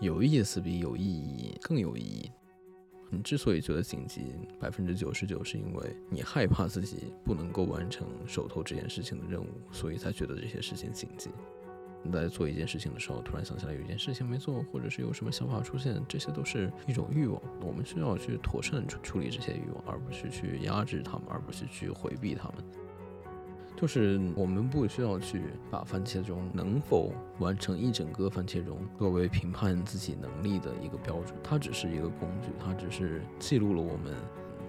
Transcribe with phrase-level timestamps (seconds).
[0.00, 2.30] 有意思比有意义更有意义。
[3.10, 11.28] 你之所以觉得紧急，百分之九十九是因为你害怕自己不能够完成手头这件事情的任务，所以才觉得这些事情紧急。
[12.02, 17.42] 你在做一件事情的时候，突然想起来有一件事情没做，或者是有什么想法出现，这些都是一种欲望。
[17.60, 22.64] 我们需要去妥善处处理这些欲望，而不是去压制他们，而不是去回避他们。
[23.76, 34.14] 就是我们不需要去把番茄钟能否完成一整个番茄钟作为评判自己能力的一个标准，它只是一个工具，它只是记录了我们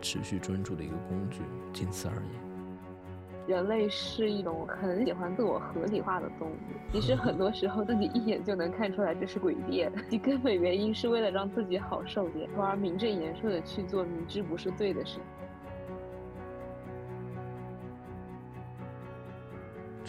[0.01, 1.41] 持续专注的一个工具，
[1.73, 3.49] 仅此而已。
[3.51, 6.53] 人类是一种很喜欢自我合理化的动物，
[6.93, 15.19] 其实很多时候自己一眼就能看出来这是诡辩， 其根本原因是为了让自己好受点，从而名正言顺的去做明知不是对的事。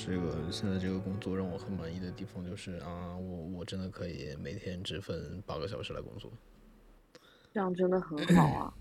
[0.04, 6.30] 这个现在这个工作让我很满意的地方就是啊，我我真的可以每天只分八个小时来工作，
[7.52, 8.74] 这样真的很好啊。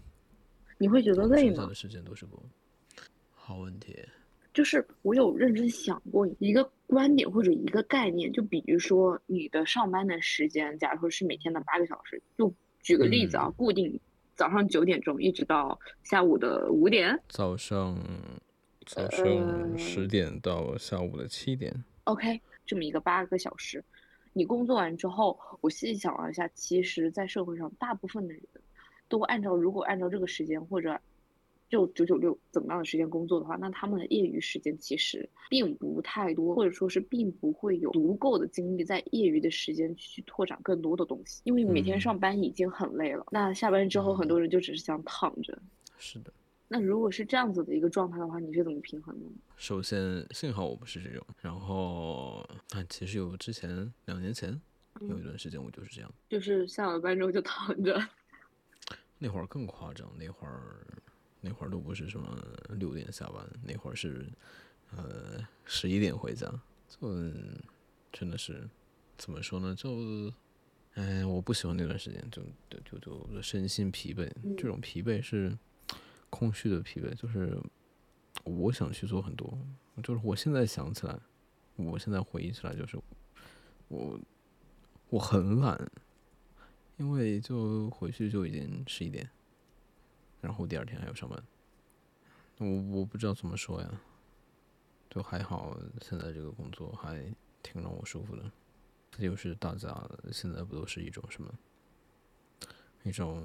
[0.79, 1.68] 你会觉得累吗？
[1.68, 2.41] 的时间都是工。
[3.35, 3.96] 好问题。
[4.54, 13.98] 就是我有认真想过一个观点或者一个概念，就比如说你的上班的时间，假如说是每天的八个小时，就举个例子啊，固定
[14.35, 17.96] 早上九点钟一直到下午的五点，早上
[18.93, 23.84] 早上十点到下午的七点，OK，这么一个八个小时，
[24.34, 28.43] 你工作完之后，我细想了一下，其实，在社会上大部分的人
[29.07, 30.99] 都按照如果按照这个时间或者。
[31.69, 41.39] 就九九六怎么样的时间工作的话，那他们的业余时间其实并不太多，或者说是并不会有足够的精力在业余的时间去拓展更多的东西。
[41.45, 45.57] 因为每天上班已经很累了，那下班之后很多人就只是想躺着。
[45.97, 46.34] 是的。
[46.74, 49.26] 那如果是这样子的一个状态的话，你是怎么平衡的？
[49.58, 51.22] 首先，幸好我不是这种。
[51.41, 52.38] 然后，
[52.70, 54.58] 啊，其实有之前两年前
[55.02, 58.02] 有一段时间我就是这样，就是下了班之后就躺着。
[59.20, 60.88] 那会儿更夸张，那会儿。
[61.44, 62.38] 那会儿都不是什么
[62.77, 64.28] 六点下班，那会儿是，
[64.96, 66.48] 呃，十一点回家，
[66.88, 67.10] 就
[68.14, 68.70] 真的是
[69.18, 69.74] 怎么说呢？
[69.76, 70.31] 就，
[70.94, 75.58] 哎，我不喜欢那段时间，就就就就身心疲惫，这种疲惫是
[76.31, 77.62] 空虚的疲惫，就是
[78.44, 79.56] 我想去做很多，
[80.02, 81.19] 就是我现在想起来，
[81.75, 83.00] 我现在回忆起来，就是
[83.90, 84.19] 我
[85.09, 85.92] 我很懒，
[86.97, 89.30] 因为就回去就已经十一点。
[90.40, 91.44] 然后第二天还要上班，
[92.58, 92.68] 我
[93.00, 94.02] 我不知道怎么说呀，
[95.08, 97.24] 就还好，现在这个工作还
[97.62, 98.52] 挺让我舒服的。
[99.12, 101.53] 这就是大家现在不都是一种什么，
[103.03, 103.44] 一种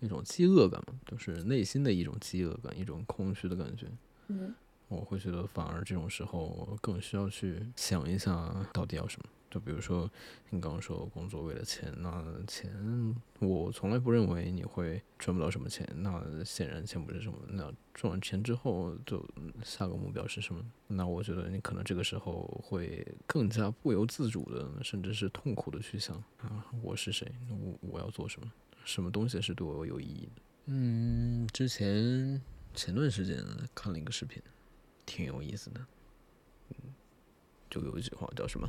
[0.00, 3.86] 一种饥饿感嘛，就是内心的一种饥饿感，一种空虚的感觉。
[4.28, 4.54] 嗯，
[4.88, 9.28] 我会觉得反而这种时候更需要去想一下到底要什么。
[9.50, 10.10] 就比如说，
[10.50, 15.88] 你刚刚说工作为了钱，那钱我从来不认为你会赚不到什么钱。
[15.98, 17.38] 那显然钱不是什么。
[17.50, 19.24] 那赚完钱之后，就
[19.62, 20.60] 下个目标是什么？
[20.88, 27.30] 那我觉得你可能这个时候会更加不由自主的，甚至是痛苦的去想啊，我是谁？
[27.48, 28.50] 我我要做什么？
[28.84, 30.42] 什么东西是对我有意义的？
[30.66, 32.40] 嗯，之前
[32.74, 34.42] 前段时间看了一个视频，
[35.04, 35.80] 挺有意思的。
[36.70, 36.76] 嗯，
[37.68, 38.68] 就有一句话叫什么？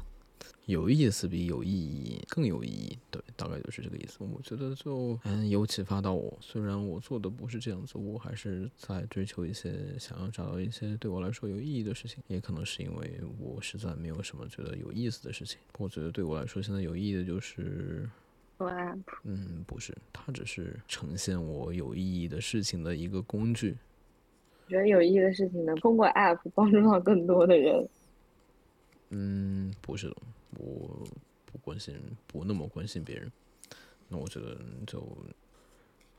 [0.65, 4.17] 有意思比有意义更有意义，对，大概就是这个意思。
[4.19, 12.23] 我觉得就嗯有启发到我，虽然我做的不是这样子，我还是在追求一些想要找到一些对我来说有意义的事情。
[12.27, 15.59] 也可能是因为我实在没有什么觉得有意思的事情。
[15.77, 18.09] 我觉得对我来说现在有意义的就是
[18.57, 18.99] 做 app。
[19.23, 23.77] 嗯，不是，它只是呈现我有意义的事情的一个工具。
[24.67, 27.87] 觉得有意义的事情能通过 app 帮助到更多的人。
[29.09, 30.15] 嗯，不是的，
[30.57, 31.07] 我
[31.45, 31.95] 不关心，
[32.25, 33.31] 不那么关心别人。
[34.07, 34.57] 那我觉得
[34.87, 35.05] 就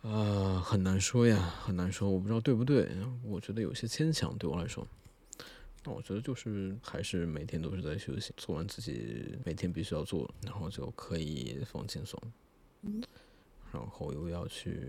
[0.03, 2.89] 啊，很难说呀，很难说，我不知道对不对。
[3.25, 4.87] 我觉得有些牵强，对我来说。
[5.87, 12.21] 那我觉得就是还是每天都是在休息，做完自己每天必须要做，然后就可以放轻松。
[13.73, 14.81] 然后又要去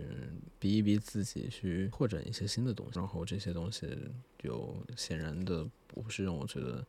[0.60, 3.00] 逼一逼自己，去拓展一些新的东西。
[3.00, 3.88] 然后这些东西
[4.40, 6.86] 就显然的不是让我觉得。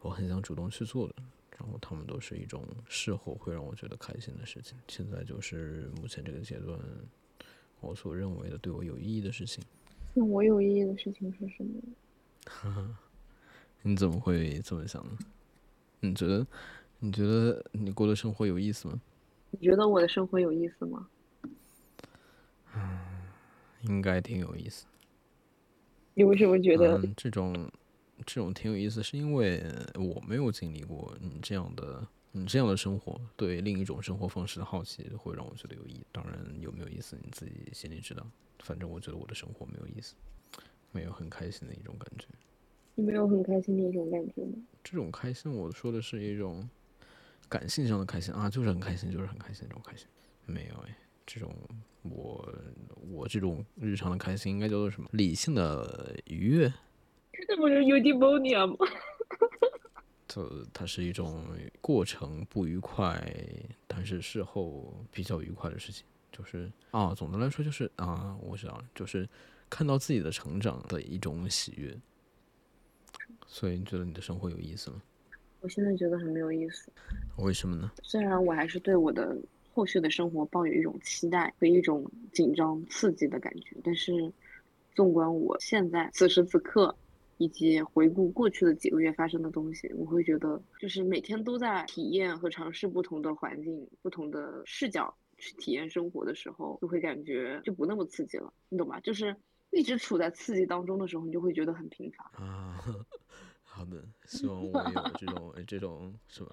[0.00, 1.14] 我很想主动去做的，
[1.58, 4.76] 然后他们都是一种事后会让我觉得开心的事情。
[4.86, 6.78] 现在就是目前这个阶段，
[7.80, 9.64] 我所认为的对我有意义的事情。
[10.14, 12.96] 那我有意义的事情是什么？
[13.86, 15.16] 你怎么会这么想呢？
[16.00, 16.44] 你觉得
[16.98, 19.00] 你觉得你过的生活有意思吗？
[19.52, 21.08] 你觉得我的生活有意思吗？
[22.74, 22.98] 嗯，
[23.88, 24.86] 应该挺有意思。
[26.14, 27.70] 你为什么觉得这种？
[28.24, 29.62] 这种挺有意思，是因为
[29.94, 36.04] 我没有经历过你这样的你，这样的生活对另一种生活方式的好奇会让我觉得有意义。
[36.10, 38.26] 当然，有没有意思你自己心里知道。
[38.60, 40.14] 反正我觉得我的生活没有意思，
[40.90, 42.26] 没有很开心的一种感觉。
[42.96, 44.54] 你没有很开心的一种感觉吗？
[44.82, 46.68] 这种开心，我说的是一种
[47.48, 50.06] 感性上的开心啊，就是很开心，就是很开心这种开心。
[50.46, 50.96] 没有哎，
[51.26, 51.54] 这种
[52.02, 52.52] 我
[53.12, 55.08] 我这种日常的开心应该叫做什么？
[55.12, 56.72] 理性的愉悦。
[57.46, 58.76] 这不是 eudaimonia 吗？
[60.26, 61.44] 就它是一种
[61.82, 63.22] 过程不愉快，
[63.86, 66.06] 但是事后比较愉快的事情。
[66.32, 69.28] 就是啊，总的来说就是啊，我知道，就是
[69.68, 71.94] 看到自己的成长的一种喜悦。
[73.46, 75.02] 所以你觉得你的生活有意思吗？
[75.60, 76.90] 我现在觉得很没有意思。
[77.38, 77.90] 为什么呢？
[78.02, 79.36] 虽然我还是对我的
[79.72, 84.32] 后续的生活抱有一种期待和一种紧张刺激的感觉，但是
[84.94, 86.94] 纵观我现在此时此刻。
[87.38, 98.98] 以及回顾过去的几个月发生的东西，我会觉得就是每天都在体验和尝试不同的环境、不同的视角去体验生活的时候，就会感觉就不那么刺激了，你懂吧？
[99.00, 99.36] 就是
[99.68, 102.82] 一直处在刺激当中的时候，你就会觉得很平凡啊。
[103.76, 106.50] 好的，希望我有这种这种什么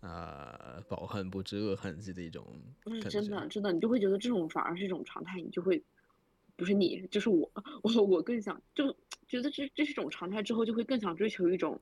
[0.00, 2.44] 啊，饱汉不知饿汉饥的一种。
[2.82, 5.82] 不是真的，真的，你就会觉得这种反而是一种常态，你就会。
[6.54, 7.50] 不是你，就是我，
[7.82, 8.94] 我我更想就
[9.26, 11.80] 觉得这这是一种常态，之后就会更想追求一种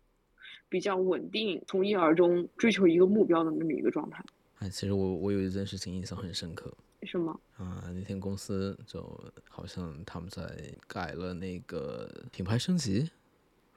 [0.69, 4.25] 比较稳定，从一而终追求一个目标的那么一个状态。
[4.61, 6.73] 哎，其实我我有一件事情印象很深刻。
[7.03, 7.39] 什么？
[7.57, 9.03] 啊，那天公司就
[9.49, 13.11] 好像他们在改了那个品牌升级，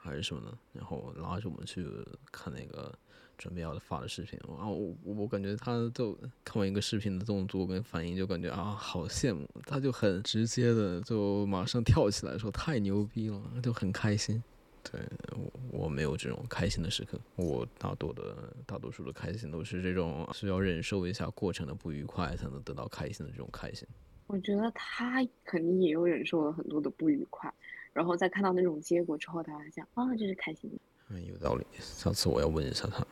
[0.04, 1.86] 还是什么的，然后拉着我们去
[2.32, 2.94] 看那个。
[3.36, 14.42] 准备要发的视频，啊，我我感觉他就看完一个视频的动作跟反应，就感觉啊，好羡慕，他就很直接的就马上跳起来说太牛逼了，就很开心。
[14.84, 15.02] 对
[15.32, 23.86] 我我没有这种开心的时刻，我大多的大多数的开心都是这种需要忍受一下过程的不愉快才能得到开心的这种开心。
[24.28, 27.52] 我觉得他肯定也有忍受了很多的不愉快，
[27.94, 30.78] 然后在看到那种结果之后，他讲啊，这是开心的。
[31.10, 33.06] 嗯，有道理，下次我要问一下他。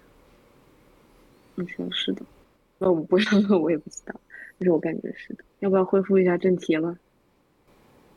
[1.56, 2.24] 你说是的，
[2.80, 4.20] 那我不要问， 我也不知道，
[4.58, 5.44] 但是我感觉是的。
[5.60, 6.98] 要不要恢复一下正题了？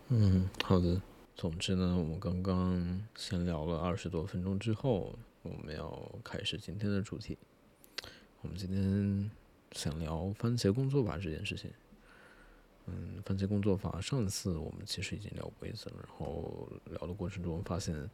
[0.08, 1.00] 嗯，好的。
[1.37, 7.37] 总之呢，我们刚刚闲聊了二十多分钟之后，我们要开始今天的主题。
[8.40, 9.31] 我们今天
[9.72, 11.70] 想聊番茄工作法这件事情。
[12.86, 18.08] 嗯，番茄工作法上次我们其实已经聊过一次了，然后聊的过程中发现。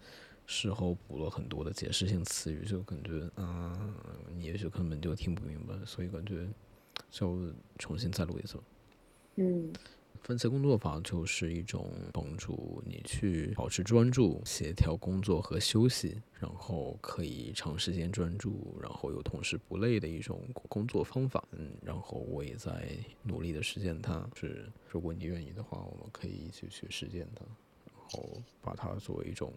[0.47, 3.95] 事后补了很多的解释性词语，就感觉啊，
[4.35, 6.45] 你也许根本就听不明白，所以感觉
[7.09, 8.59] 就重新再录一次。
[9.37, 9.73] 嗯，
[10.23, 21.43] 番茄工作法就是一种帮助你去保持专注、协调工作和休息，然后可以长时间专注，然后又同时不累的一种工作方法。
[21.53, 22.89] 嗯，然后我也在
[23.23, 24.29] 努力的实践它。
[24.35, 27.45] 是，如果你愿意的话，我们可以一起去实践它，
[27.87, 29.53] 然后把它作为一种。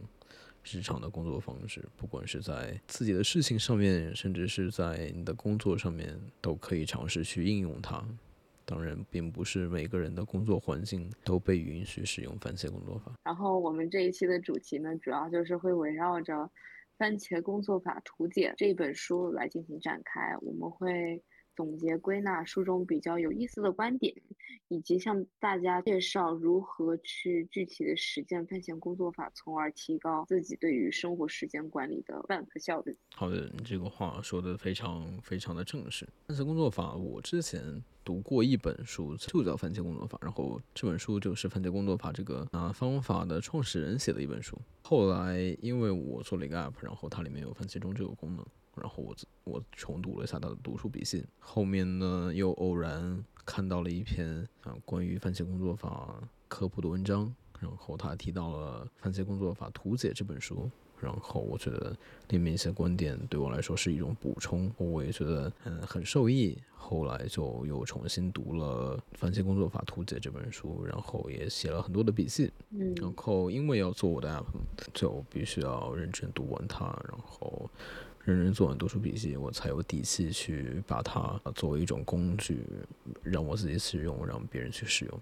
[0.65, 8.01] 日常的工作方式，不管是在自己的事情上面，甚至是在你的工作上面，都可以尝试去应用它。
[8.65, 13.13] 当然，并不是每个人的工作环境都被允许使用番茄工作法。
[13.23, 16.33] 然后，我们这一期的主题呢，主要就是会围绕着
[16.97, 20.35] 《番茄工作法图解》这一本书来进行展开。
[20.41, 21.23] 我们会。
[21.55, 24.13] 总结归纳书中比较有意思的观点，
[24.67, 32.97] 以及向大家介绍如何去具体的实践番茄工作法，从而提高自己对于生活时间管理的办法效率。
[33.15, 36.07] 好的，你这个话说的非常非常的正式。
[36.27, 44.57] 番茄工作法，我之前读过一本书，就叫《番茄工作法》，然后这本书就是番茄工作法这个啊方法的创始人写的一本书。
[44.81, 48.45] 后来因为我做了一个 app，然后它里面有番茄钟这个功能。
[48.81, 61.95] 然后我我重读了一下他的读书笔记，后面呢又偶然看到了一篇啊关于番茄工作法科普的文章，然后他提到了《番茄工作法图解》这本书，然后我觉得
[62.29, 74.45] 里面一些观点对我来说是一种补充，我也觉得嗯很受益，后来就又重新读了《番茄工作法图解》这本书，然后也写了很多的笔记，嗯，然后因为要做我的 app，
[74.93, 77.69] 就必须要认真读完它，然后。
[78.25, 82.59] 认真做完读书笔记，我才有底气去把它作为一种工具，
[83.21, 85.21] 让我自己使用，让别人去使用。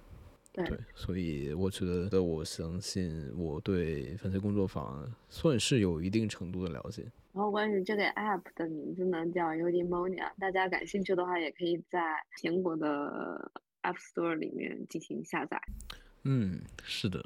[0.53, 7.03] 对，所以我觉得，我相信我对番茄工作坊算是有一定程度的了解。
[7.33, 11.99] 然后关于这个 app 的名字呢，叫 Udimonia，大家感兴趣的话，也可以在
[12.37, 13.49] 苹果的
[13.81, 15.59] App Store 里面进行下载。
[16.23, 17.25] 嗯，是的。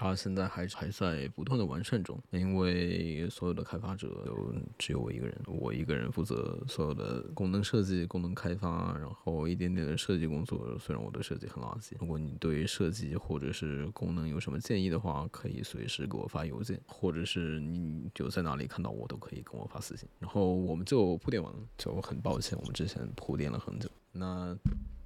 [0.00, 10.78] 它现在还还在不断的完善中，因为所有的开发者都只有我一个人，我一个人负责所有的功能设计、功能开发，然后一点点的设计工作。
[10.78, 20.08] 虽然我的设计很垃圾，如果你对设计或者是功能有什么建议的话，可以随时给我发邮件，或者是你就在哪里看到我都可以跟我发私信。
[20.20, 23.90] 然后我们就铺垫完，就很抱歉，我们之前铺垫了很久。
[24.12, 24.56] 那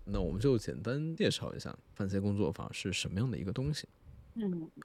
[0.04, 3.88] 那我们就简单介绍一下番茄工作法是什么样的一个东西。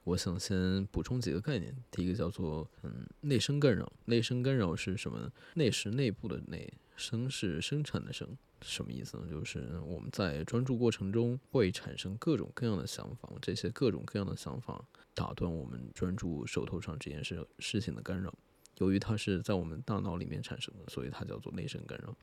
[0.04, 1.74] 我想先补充几个概念。
[1.90, 5.30] 第一个叫做嗯内生干扰，内生干扰是什么？
[5.54, 8.28] 内是内部的内，生是生产的生，
[8.62, 9.26] 什么意思呢？
[9.30, 18.32] 就是我们在专注过程中会产生各种各样的想法，这些各种各样的想法打断我们专注手头上这件事事情的干扰。
[18.78, 22.14] 由于它是在我们大脑里面产生的，所以它叫做内生干扰。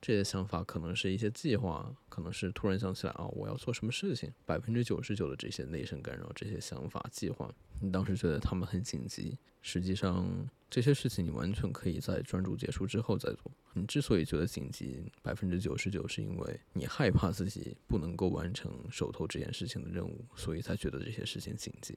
[0.00, 4.32] 这些想法可能是一些计划，可能是突然想起来啊，我要做什么事情。
[4.46, 10.26] 百分之九十九的这些内生干扰，这些想法、计划，你当时觉得他们很紧急，实际上
[10.70, 13.52] 这些事情你完全可以在专注结束之后再做。
[13.74, 21.96] 你之所以觉得紧急，百分之九十九是因为你害怕自己不能够完成手头这件事情的任务，所以才觉得这些事情紧急。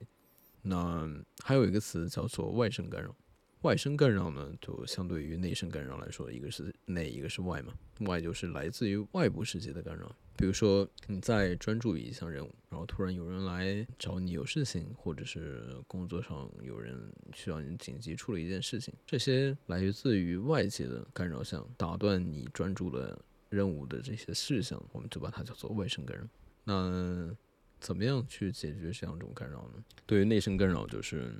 [0.61, 1.09] 那
[1.43, 3.15] 还有一个词叫做外生干扰。
[3.63, 7.73] 外生干扰呢，就相对于内生干扰来说，一个是内，一个是外嘛。
[8.01, 23.17] 外就是来自于外部世界的干扰，比如说你在专注于一项任务，然后突然有人来找你有事情，或者是工作上有人需要你紧急处理一件事情，这些来自于外界的干扰项，打断你专注的
[23.49, 26.27] 任务的这些事项，我们就把它叫做外生干扰。
[26.65, 27.33] 那
[27.79, 29.81] 怎么样去解决这样一种干扰呢？
[30.05, 31.33] 对于内生干扰，就是。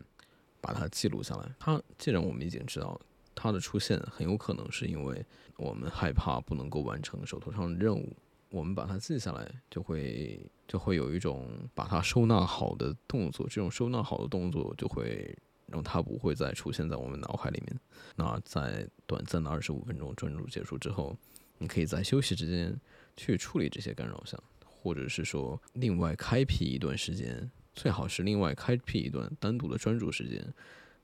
[0.64, 1.52] 把它记录下来。
[1.60, 2.98] 它既然我们已经知道
[3.36, 5.26] 它的出现很有可能是因为
[5.58, 8.16] 我们害怕不能够完成手头上的任务，
[8.50, 13.46] 我们把它记下来，就会就会有一种把它收纳好的动作。
[13.50, 17.78] 这种收纳好的动作就会让它不会再出现在我们脑海里面。
[18.16, 21.14] 那在短暂的二十五分钟专注结束之后，
[21.58, 22.80] 你可以在休息之间
[23.18, 27.52] 去处理这些干扰项，或者是说另外开辟一段时间。
[27.74, 30.46] 最好是另外开辟一段单独的专注时间，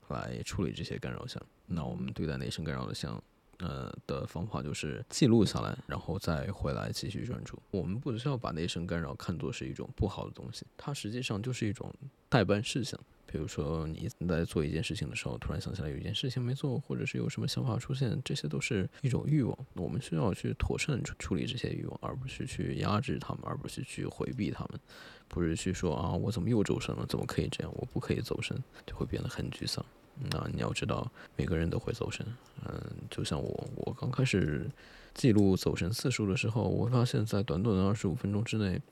[0.08, 1.40] 来处理这些干扰项。
[1.66, 3.22] 那我们对待内生干扰的项，
[3.58, 7.60] 呃的方法就是记录下来，然后再回来继续专注。
[7.70, 11.92] 我们不需要把内生干扰看作是一种不好的东西，它实际上就是一种
[12.28, 12.98] 代办事项。
[13.30, 19.56] 比如说你在做一件事情的时候，突然想起来有一件事情没做，或者是有什么想法出现，这些都是一种欲望。
[19.74, 24.80] 我们需要去妥善处处理这些欲望，而不是去压制他们，而不是去回避他们，
[25.28, 27.06] 不是去说啊，我怎么又走神了？
[27.06, 27.72] 怎么可以这样？
[27.76, 29.84] 我不可以走神，就会变得很沮丧。
[30.28, 32.26] 那你要知道，每个人都会走神。
[32.64, 34.68] 嗯，就像我，我刚开始
[35.14, 38.82] 记录走神次数的时候，我发现，在短短的二十五分钟之内，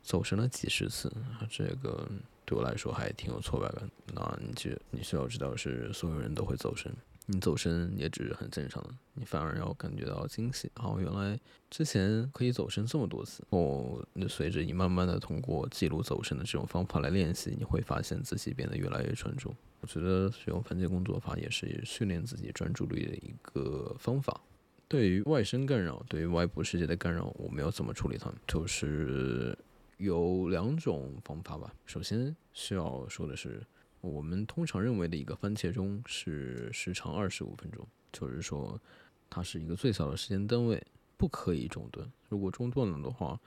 [0.00, 1.12] 走神了几十次。
[1.50, 2.08] 这个。
[2.50, 3.88] 对我来说还挺有挫败感。
[4.12, 6.92] 那你就你需要知道是所有人都会走神，
[7.26, 8.90] 你走神也只是很正常的。
[9.14, 11.38] 你反而要感觉到惊喜，哦，原来
[11.70, 13.44] 之前可以走神这么多次。
[13.50, 19.54] 哦，那随着你慢慢的通过记录走神的这种方法来练习，你会发现自己变得越来越专注。
[19.80, 24.40] 我觉得使用番茄工作法也是训练自己专注力的一个方法。
[24.88, 28.28] 对于外生干扰，对于外部世界的干扰，我们要怎么处理它？
[28.48, 29.56] 就是。
[30.00, 31.70] 有两种方法吧。
[31.84, 33.62] 首先需要说的是，
[34.00, 38.80] 我们通常认为的一个番茄钟是时长二十五分钟，就是说
[39.28, 40.82] 它是一个最小的时间单位，
[41.18, 42.10] 不可以中断。
[42.30, 43.38] 如果中断了的话，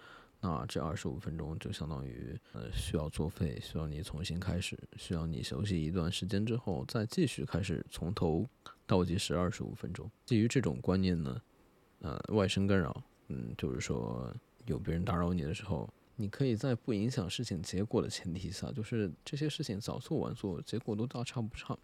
[0.42, 8.48] 那这二十五分钟就相当于呃需要作废，需要你重新开始，需要你休息一段时间之后再继续开始从头
[8.86, 10.08] 倒计时二十五分钟。
[10.24, 11.42] 基于这种观念呢，
[12.02, 14.32] 呃，外生干扰，嗯，就是说
[14.68, 15.92] 有别人打扰你的时候。
[16.16, 21.78] 你可以在不影响事情结果的前提下，就是这些事情早做晚做，结果都大差不差。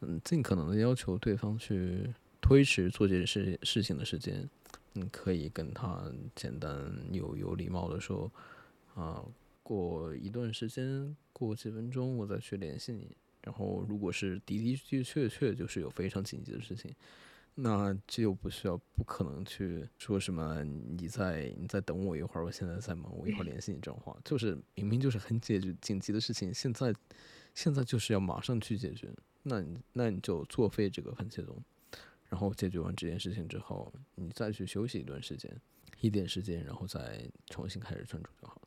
[0.00, 4.48] 嗯，尽可能的要求对方去推迟做这件事事情的时间。
[4.92, 8.30] 你可以跟他简单有有礼貌的说，
[8.94, 9.22] 啊，
[9.62, 13.14] 过一段时间，过几分钟我再去联系你。
[13.42, 16.94] 然后，如果是的的确确确就是有非常紧急的事情。
[17.58, 26.94] 那这又不需要，不可能去说什么你在你再等我一会儿，我现在在忙，我一会儿联系你这种话，就是明明就是很解决紧急的事情，现在
[27.54, 29.10] 现在就是要马上去解决，
[29.42, 31.56] 那你那你就作废这个番茄钟，
[32.28, 35.50] 然后解决完这件事情之后，你再去休息一段时间，
[36.02, 38.60] 一点时间，然后再重新开始专注就好。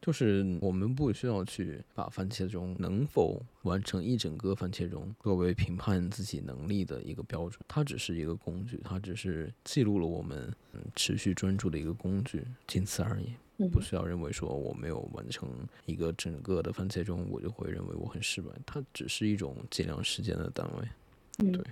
[0.00, 13.32] 就是我们不需要去把番茄钟能否完成一整个番茄钟作为评判自己能力的一个标准，它只是一个工具，它只是记录了我们嗯持续专注的一个工具，仅此而已。
[13.72, 15.48] 不需要认为说我没有完成
[15.86, 18.50] 一个整个的番茄钟，我就会认为我很失败。
[18.66, 21.50] 它只是一种计量时间的单位。
[21.50, 21.64] 对，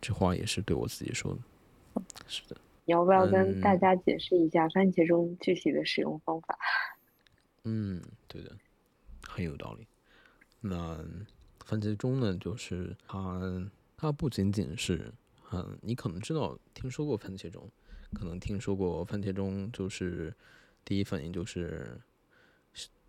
[0.00, 2.02] 这话也是对我自己说的。
[2.26, 2.56] 是的。
[2.86, 6.58] 你要不要跟大家解释一下番茄钟具体的使用方法？
[6.58, 6.93] 嗯，
[7.64, 8.56] 嗯对的，
[9.28, 9.86] 很有道理。
[10.60, 11.04] 那
[11.64, 15.12] 番茄钟呢，就是它，它不仅仅是，
[15.50, 17.70] 嗯，你可能知道听说过番茄钟，
[18.14, 20.34] 可能听说过番茄钟就是。
[20.86, 21.98] 第一反应就是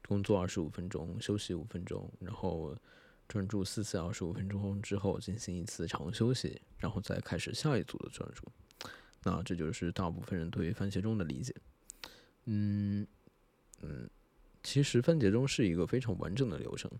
[0.07, 2.74] 工作二十五分钟，休息五分钟，然后
[3.27, 8.47] 专注四次二十五分钟之后进行一次长休息，然后再开始下一组的专注。
[9.25, 11.53] 那这就是大部分人对于番茄钟的理解。
[12.45, 13.05] 嗯
[13.81, 14.09] 嗯，
[14.65, 16.91] 其实番茄钟是一个非常完整的流程。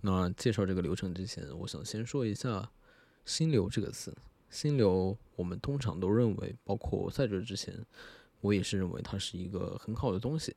[0.00, 2.68] 那介绍这个流程之前，我想先说一下
[3.24, 4.12] “心流”这个词。
[4.50, 7.72] 心流，我们通常都认为，包括在这之前。
[8.42, 10.54] 我也是认为它是一个很好的东西，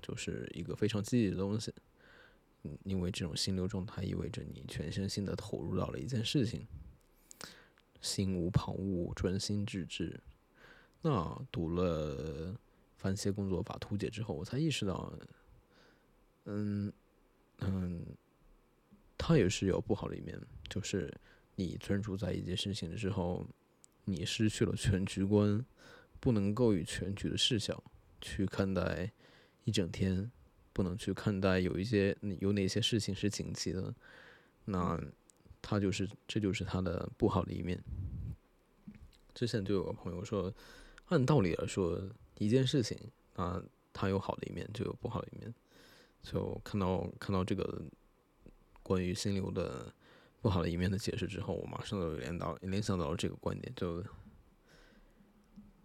[0.00, 1.74] 就是一个非常积极的东西。
[2.62, 6.66] 嗯，因为这种心流状态意味着你全身心的投入到了一件事情，
[8.00, 10.18] 心无旁骛，专心致志。
[11.02, 12.54] 那读了
[12.96, 15.12] 《番茄工作法图解》之后，我才意识到，
[16.44, 16.92] 嗯
[17.58, 18.04] 嗯，
[19.16, 21.12] 它也是有不好的一面，就是
[21.54, 23.46] 你专注在一件事情之后，
[24.04, 25.64] 你失去了全局观。
[26.18, 27.80] 不能够以全局的视角
[28.22, 29.12] 去看待
[29.64, 30.32] 一整天，
[30.72, 33.94] 不能去看待有一些有哪些事情是紧急的，
[34.64, 34.98] 那
[35.60, 37.78] 他就是这就是他的不好的一面。
[39.34, 40.52] 之前就有个朋友说，
[41.08, 42.00] 按道理来说，
[42.38, 42.98] 一件事情
[43.34, 43.62] 啊，
[43.92, 45.54] 它有好的一面，就有不好的一面。
[46.22, 47.82] 就看到看到这个
[48.82, 49.92] 关于心流的
[50.40, 54.04] 不好的一面的解释之后，我马上就联到联想到了这个观点，就。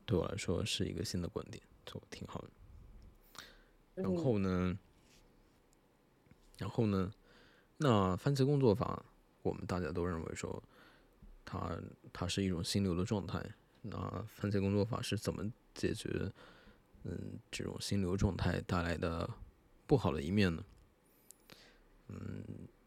[0.04, 2.50] 对我来说是一个新的观点，就挺好的。
[3.96, 4.78] 然后呢，
[6.58, 7.14] 然后呢，
[7.78, 9.06] 那番茄工作法，
[9.42, 10.62] 我们大家都认为说，
[11.46, 11.80] 它
[12.12, 13.42] 它是一种心流的状态。
[13.84, 16.32] 那番茄工作法是怎么解决
[17.04, 19.30] 嗯这种心流状态带来的
[19.88, 20.64] 不好的一面呢？
[22.08, 22.44] 嗯，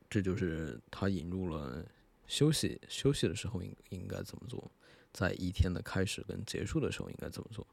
[0.09, 1.85] 这就是他引入了
[2.27, 4.71] 休息，休息的时候应应该怎么做。
[5.13, 7.67] 在一天的开始跟结束的时候应该怎么做？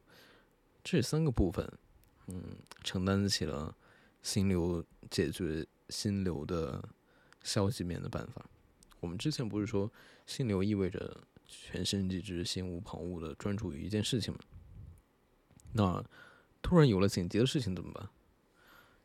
[0.84, 1.68] 这三个部分，
[2.28, 2.44] 嗯，
[2.84, 3.76] 承担起了
[4.22, 6.88] 心流解决心流的
[7.44, 8.46] 消极面的办法。
[9.00, 9.92] 我们之前不是说
[10.28, 14.40] 心流意味着全身致志、心无旁骛的专注于一件事情吗？
[15.74, 16.04] 那
[16.62, 18.10] 突然有了紧急的事情怎么办？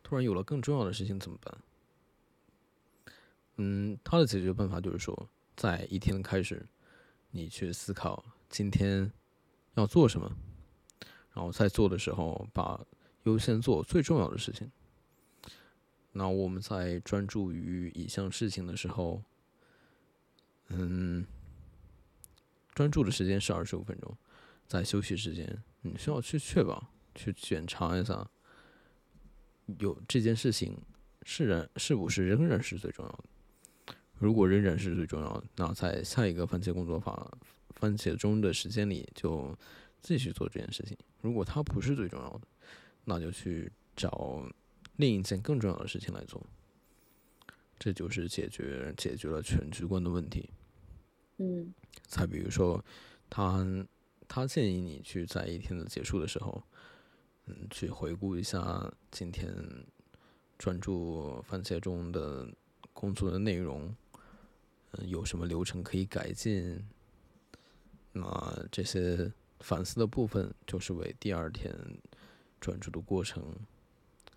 [0.03, 1.59] 突然有了更重要的事情怎么办？
[3.57, 6.67] 嗯，他的解决办法就是说，在一天的开始。
[7.33, 9.13] 你去思考今天
[9.75, 10.35] 要做什么，
[11.35, 12.81] 然后在做的时候把
[13.25, 14.71] 优先做最重要的事情。
[16.13, 19.23] 那我们在专注于一项事情的时候，
[20.69, 21.27] 嗯，
[22.73, 24.17] 专注的时间是二十五分钟，
[24.67, 28.29] 在休息时间，你需要去确保、去检查一下，
[29.79, 30.77] 有这件事情
[31.23, 33.25] 是然是不是仍然是最重要的。
[34.19, 37.37] 如果仍然是最重要的，那在下一个番茄工作法
[37.75, 39.57] 番茄钟的时间里就
[40.01, 40.97] 继续做这件事情。
[41.21, 42.41] 如果它不是最重要的，
[43.05, 44.43] 那就去找
[44.97, 46.45] 另一件更重要的事情来做。
[47.79, 50.49] 这就是解决解决了全局观的问题。
[51.37, 51.75] 嗯。
[52.07, 52.83] 再比如说，
[53.29, 53.67] 他
[54.29, 56.63] 他建议你去在一天的结束的时候，
[57.47, 59.55] 嗯，去回顾一下今天
[60.59, 62.49] 专注番茄中的
[62.93, 63.85] 工作的内容。
[63.89, 63.97] 嗯
[65.09, 66.83] 有什么流程可以改进？
[68.13, 71.71] 那这些反思的部分，就是为第二天
[72.59, 73.45] 专注的过程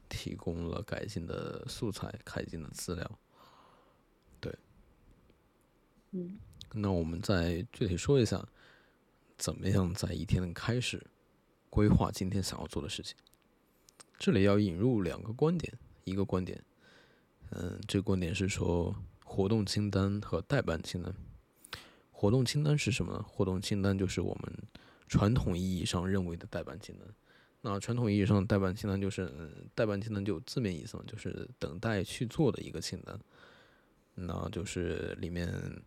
[0.10, 3.20] 提供了改进的素材、改进的资料。
[4.42, 4.54] 对，
[6.12, 6.38] 嗯，
[6.74, 8.46] 那我们再具体说一下，
[9.40, 11.04] 怎么样在一天的开始
[11.72, 13.18] 规划今天想要做的事情。
[14.20, 15.74] 这里要引入两个观点，
[16.04, 16.64] 一个观点，
[17.50, 18.96] 嗯，这个观点是说。
[19.32, 21.14] 活动清单和代办清单。
[22.12, 23.24] 活动清单是什么呢？
[23.30, 24.52] 活动清单就是我们
[25.08, 27.08] 传统意义上认为的代办清单。
[27.62, 29.32] 那传统意义上的代办清单就是，
[29.76, 33.20] 代办清单就字面意思嘛，就是等待去做的一个清单。
[34.16, 35.80] 那就是里面，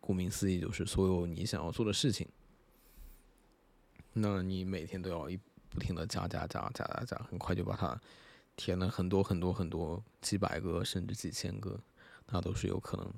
[0.00, 2.26] 顾名思义就是所有你想要做的事情。
[4.12, 5.38] 那你每天都要一
[5.70, 7.98] 不停的加加加加加加，很快就把它
[8.56, 11.80] 填了很多很多很多几百个甚至几千个，
[12.28, 13.14] 那都是有可能的。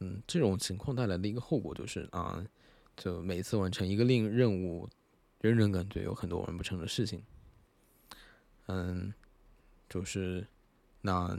[0.00, 2.46] 嗯，这种情况带来的一个后果就是啊，
[2.96, 4.88] 就每次完成一个令任务，
[5.40, 7.22] 人人感觉有很多完不成的事情。
[8.66, 9.12] 嗯，
[9.88, 10.46] 就是
[11.00, 11.36] 那，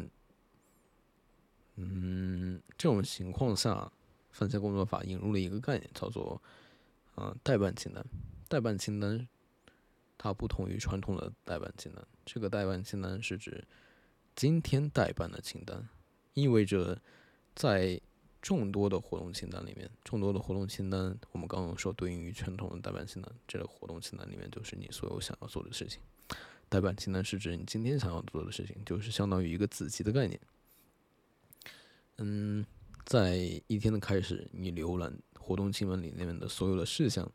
[1.76, 3.92] 嗯，这种情况下，
[4.32, 6.42] 番茄工作法引入了一个概念，叫做
[7.14, 8.04] 啊代办清单。
[8.50, 9.26] 代办清单
[10.18, 13.66] 它不同于传统的代办清单，这个代办清单是指
[14.36, 15.88] 今天代办的清单，
[16.34, 17.02] 意味着
[17.56, 18.02] 在
[18.42, 26.02] 众多的活动清单里面，众多的活动清单，我们刚刚说对应于传统的代办清单，这个活动清单里面就是你所有想要做的事情。
[26.68, 30.40] 代办清单是指你今天想要做的事情，就是相当于一个子集的概念。
[32.18, 32.66] 嗯，
[33.06, 33.36] 在
[33.68, 37.30] 一天的开始，你浏览活动清单里面的所有的事项，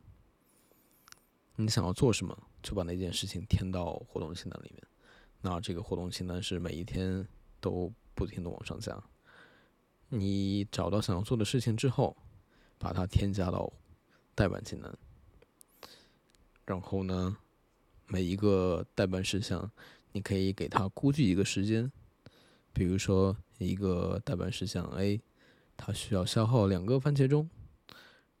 [1.55, 4.83] 你想要做什么，就把那件事情填到活动清单里面。
[5.41, 7.27] 那这个活动清单是每一天
[7.59, 9.01] 都不停的往上加。
[10.09, 12.15] 你找到想要做的事情之后，
[12.77, 13.71] 把它添加到
[14.33, 14.97] 代办清单，
[16.65, 17.37] 然后呢？
[18.07, 19.71] 每一个代办事项，
[20.11, 21.91] 你可以给它估计一个时间，
[22.71, 25.19] 比如说一个代办事项 A，
[25.75, 27.49] 它需要消耗两个番茄钟。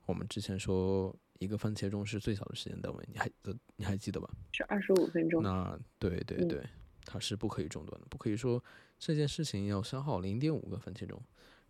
[0.05, 3.31] 我们之前说一个番茄钟是最小的时间单位，你还
[3.75, 4.29] 你还记得吧？
[4.51, 5.41] 是二十五分钟。
[5.43, 6.63] 那对对对，
[7.03, 8.63] 它是不可以中断的，不可以说
[8.97, 11.21] 这件事情要消耗零点五个番茄钟，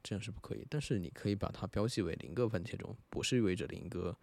[0.03, 0.65] 这样是不可以。
[0.69, 4.17] 但是你可以把它标记为零个番茄钟，不是意味着零个。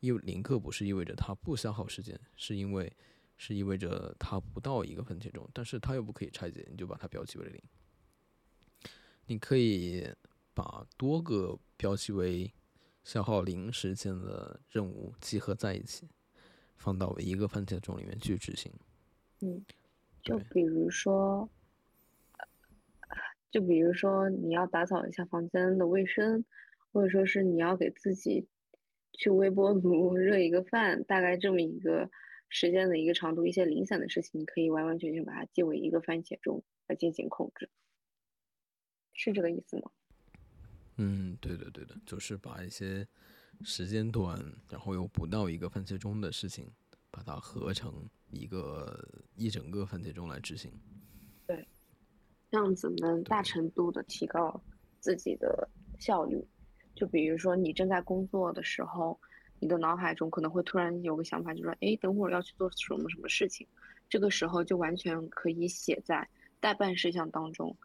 [0.00, 2.96] 因为零个不是意味着它不消耗时间，是因为
[3.36, 7.60] 是意味着它不到一个番茄钟，但是它又不可以拆解，你就把它标记为零。
[9.26, 10.08] 你可以
[10.54, 12.48] 把多个标记为
[13.04, 16.08] 消耗零时间的任务集合在一起，
[16.76, 18.72] 放到一个番茄钟里面去执行。
[19.40, 19.64] 嗯，
[20.22, 21.48] 就比如说，
[23.50, 26.44] 就比如说你要打扫一下房间的卫生，
[26.92, 28.46] 或者说是你要给自己。
[29.14, 32.08] 去微波炉热一个饭，大概这么一个
[32.48, 37.68] 时间的一个长度，一些零散的事情，你可以完完全全把它记为一个番茄钟来进行控制，
[39.14, 39.90] 是这个意思吗？
[40.98, 43.06] 嗯，对的，对的，就是把一些
[43.62, 44.36] 时间短，
[44.68, 46.70] 然后又不到一个番茄钟的事情，
[47.10, 50.72] 把它合成一个一整个番茄钟来执行。
[51.46, 51.66] 对，
[52.50, 54.60] 这样子能大程度的提高
[55.00, 56.44] 自己的效率。
[56.96, 59.18] 就比如说，你正在工作的时候，
[59.60, 63.64] 你的脑海中可能会突然有个想法，就说：“哎，等会儿要去做什么什么事情。”
[64.10, 67.76] 这个时候就完全可以写在待办事项当中。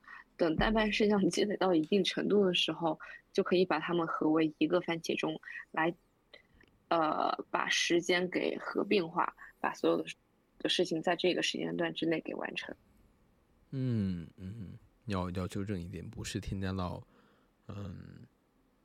[0.44, 3.00] 等代办事项积累到一定程度的时候，
[3.32, 5.40] 就可以把它们合为一个番茄钟，
[5.72, 5.96] 来，
[6.90, 10.06] 呃，把时间给合并化，把所有的
[10.60, 12.76] 的事情在这个时间段之内给完成。
[13.72, 17.02] 嗯嗯，要要纠正一点，不是添加到，
[17.70, 18.28] 嗯。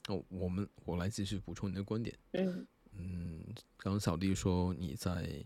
[0.08, 2.16] 哦，我们我来继续补充你的观点。
[2.32, 3.44] 嗯嗯，
[3.76, 5.44] 刚刚小弟说你在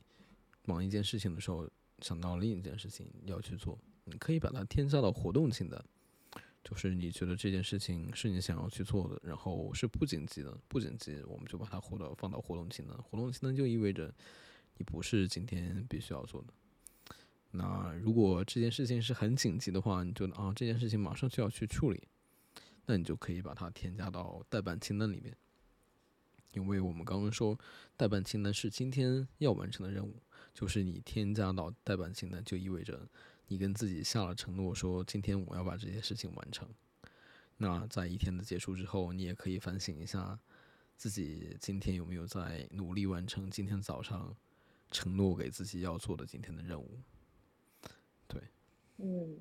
[0.67, 5.85] 忙一件事情的时候想到另一件事情要去做，你可以把它添加到活动清单，
[6.65, 12.97] 就是你觉得这件事情是你想要去做的，然后是不紧急的，不紧急我们就把它活到放到活动清单。
[12.97, 14.15] 活动清单就意味着
[14.77, 16.49] 你不是今天必须要做的。
[17.51, 22.03] 那如果这件事情是很紧急的话，你就啊这件事情马上就要去处理。
[22.85, 25.37] 那你就可以把它添加到代办清单里面，
[26.53, 27.57] 因为我们刚刚说
[27.97, 30.21] 代办清单是今天要完成的任务，
[30.53, 33.09] 就是你添加到代办清单，就意味着
[33.53, 36.67] 你跟自己下了承诺，说今天我要把这些事情完成。
[37.59, 40.39] 那在一天的结束之后，你也可以反省一下
[40.97, 44.35] 自己今天有没有在努力完成今天早上
[44.91, 46.99] 承诺给自己要做的今天的任务。
[48.27, 48.41] 对，
[48.97, 49.39] 嗯。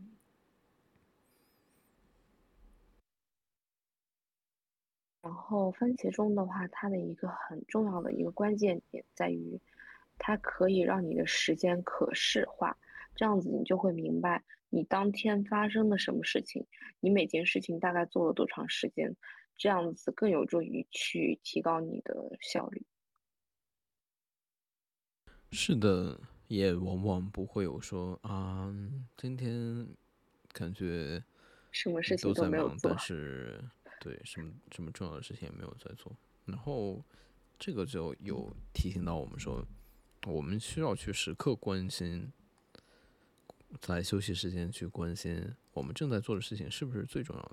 [5.21, 9.57] 然后番茄钟的话，它的一个很重要的一个关键点在于，
[10.17, 12.77] 它可以让你的时间可视化，
[13.15, 16.65] 这样子你就会明白你当天发生了什么事情，
[16.99, 19.15] 你每件事情大概做了多长时间，
[19.57, 22.85] 这样子更有助于去提高你的效率。
[25.51, 28.73] 是的，也往往不会有说啊，
[29.17, 29.87] 今天
[30.53, 31.23] 感觉
[31.71, 33.63] 什么事情都没有做，但是。
[34.03, 36.11] 对，什么什么重要的事情也没有在做，
[36.45, 36.99] 然后
[37.59, 39.63] 这个就有提醒到我们说，
[40.25, 42.33] 我们需要去时刻关心，
[43.79, 47.51] 在休息时间去关心我们正在做的事情是不是最重要的。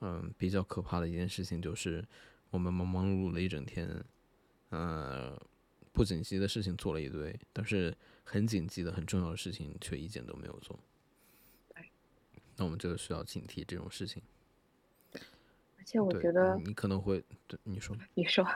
[0.00, 2.04] 嗯，比较可怕的一件事情就是，
[2.50, 4.04] 我们忙忙碌碌了一整天，
[4.68, 5.40] 呃，
[5.92, 10.78] 不紧急的事情做了一堆，但是很紧急的、很重要的事情却一件都没有做。
[12.56, 14.22] 那我们就需要警惕这种事情。
[15.78, 18.46] 而且我觉得，你可能会对你说，你说，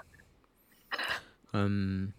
[1.53, 2.13] 嗯，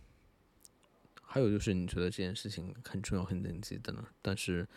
[1.32, 4.68] 还有就是你觉得这件事情很重要、很紧急的呢，但是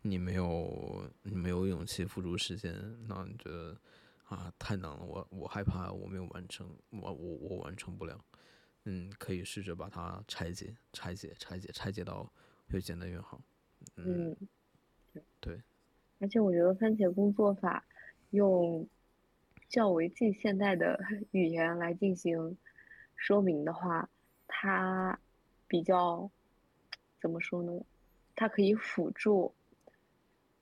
[0.00, 2.72] 你没有你没有勇气付出时间，
[3.06, 3.76] 那你觉得
[4.24, 8.18] 啊太难了，我我害怕我没有完成，我我我完成不了。
[8.84, 12.32] 嗯，可以试着把它拆解、拆解、拆解、拆解到
[12.68, 13.38] 越简单越好。
[13.96, 14.34] 嗯，
[15.12, 15.60] 嗯，对，
[16.20, 17.84] 而且我觉得番茄工作法
[18.30, 18.88] 用
[19.68, 20.98] 较为近现代的
[21.32, 22.56] 语言来进行
[23.14, 24.08] 说明的话，
[24.46, 25.20] 它
[25.68, 26.28] 比较
[27.20, 27.72] 怎么说呢？
[28.34, 29.54] 它可以辅助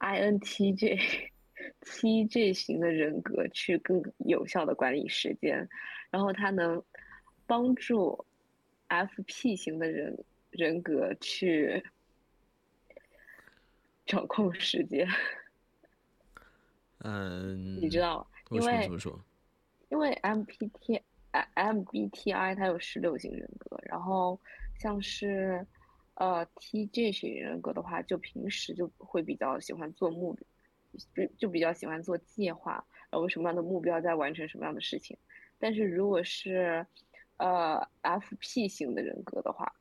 [0.01, 1.31] INTJ
[1.83, 5.69] 七 J 型的人格去更有效的管理时间，
[6.11, 6.83] 然后它能
[7.47, 8.25] 帮助
[8.89, 11.83] FP 型的人人格去
[14.07, 15.07] 掌控时间。
[17.01, 19.23] 嗯，你知道因为这么说？
[19.91, 21.01] 因为 MPT
[21.33, 24.41] 呃 MBTI 它有十六型人格，然后
[24.79, 25.67] 像是
[26.15, 30.39] 呃 TJ 型人格的话，就平时就会比较喜欢做目
[31.15, 35.17] 就就比较喜欢做计划，然后什么样的目标在完成什么样的事情。
[35.59, 36.87] 但是如果是
[37.39, 39.75] 呃 FP 型的人格的话，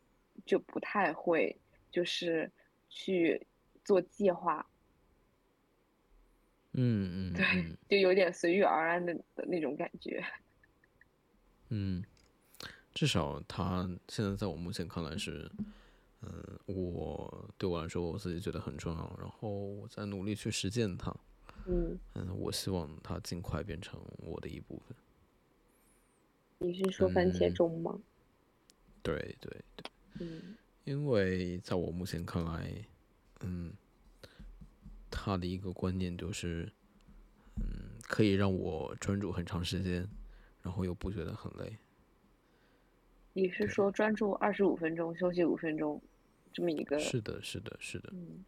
[0.45, 1.58] 就不太会
[1.91, 2.51] 就是
[2.89, 3.45] 去
[3.84, 4.65] 做计划，
[6.73, 10.23] 嗯嗯对嗯，就有点随遇而安的的那种感觉。
[11.69, 12.03] 嗯，
[12.95, 15.51] 至少他现在在我目前看来是，
[16.21, 21.13] 嗯，我对我来说我自己觉得很重要，然后我在努力去实践它。
[21.67, 24.95] 嗯，嗯，我希望它尽快变成我的一部分。
[26.60, 27.99] 你是说番茄嗯钟吗？
[29.03, 30.55] 对对对，嗯
[30.86, 32.73] 因为在我目前看来，
[33.41, 33.73] 嗯，
[35.12, 36.71] 他的一个观念就是，
[37.58, 40.08] 嗯，可以让我专注很长时间，
[40.62, 41.77] 然后又不觉得很累。
[43.38, 46.02] 你是说专注二十五分钟，休息五分钟，
[46.54, 46.98] 这么一个？
[46.98, 48.10] 是的，是的，是的。
[48.13, 48.45] 嗯，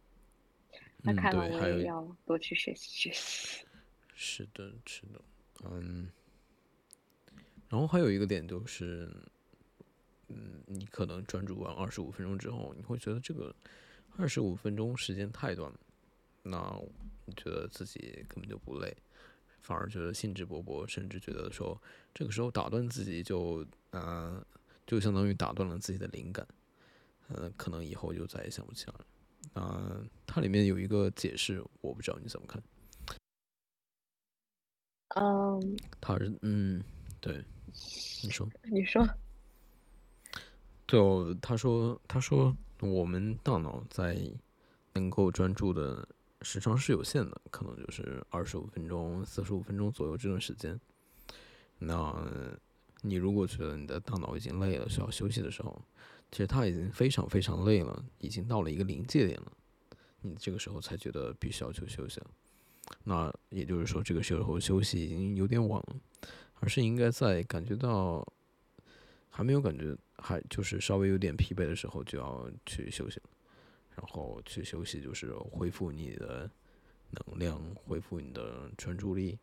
[1.02, 3.66] 那嗯，看来我也要多去学习学习。
[4.16, 5.20] 是的，是的，
[5.64, 6.08] 嗯，
[7.68, 9.10] 然后还有一个点就是，
[10.28, 13.54] 嗯，你可能专注完二十五分钟之后，你会觉得这个
[14.16, 15.78] 二十五分钟时间太短了，
[16.44, 16.80] 那
[17.26, 18.96] 你觉得自己根本就不累，
[19.60, 21.78] 反而觉得兴致勃勃，甚至觉得说
[22.14, 24.42] 这个时候打断自己就，呃，
[24.88, 26.48] 就相当于打断了自己的灵感，
[27.28, 29.06] 呃，可能以后就再也想不起来了。
[29.52, 32.62] 那、它里面有一个解释，我不知道你怎么看。
[35.16, 36.82] 嗯，他是嗯，
[37.20, 37.44] 对，
[38.22, 39.06] 你说，你说，
[40.86, 44.18] 对哦，他说，他说我们大脑在
[44.94, 46.06] 能够专注的
[46.42, 50.80] 时长是有限的，可能就是二十五分钟、四十五分钟左右这段时间。
[51.78, 52.58] 那
[53.02, 55.80] 你如果觉得你的大脑已经累了，需要休息的时候，
[56.30, 59.52] 其实他已经非常非常累了，已经到了一个临界点了，
[60.22, 62.30] 你这个时候才觉得必须要去休息了。
[63.04, 65.96] 那也就是说，这个时候休息已经有点晚了，
[66.54, 68.26] 而是应该在感觉到
[69.28, 73.30] 还没有感觉，还就是稍微有点疲惫的时候就要去休息了。
[73.94, 76.48] 然后去休息就是恢复你的
[77.10, 79.36] 能量，恢复你的专注力。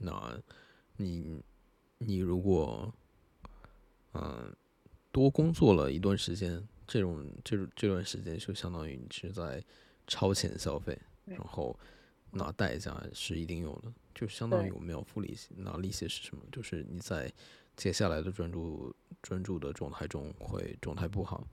[0.00, 0.36] 那
[0.96, 1.40] 你
[2.06, 2.92] 你如果
[4.16, 4.54] 嗯、
[5.10, 9.60] 多工作了一段时间，这种这种这段时间就相当于你是在
[10.06, 11.76] 超前消费，然后
[12.30, 15.48] 拿代价是一定有的，就相当于我们要付利息。
[15.56, 16.44] 拿利息是什么？
[16.52, 17.32] 就是你在
[17.76, 21.44] 接下来的专注专注的状态中会状态不好，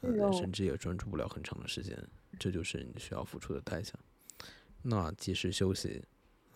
[0.00, 1.96] 呃，甚至也专注不了很长的时间，
[2.40, 3.94] 这就是你需要付出的代价。
[4.82, 6.02] 那及时休息，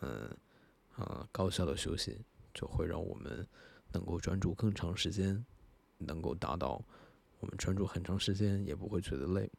[0.01, 0.37] 嗯
[0.97, 2.19] 啊、高效的休息
[2.57, 3.47] 就会让我们
[3.93, 5.45] 能够专注更长时间，
[5.99, 6.83] 能够达到
[7.39, 9.51] 我们专注很长时间也不会觉得累。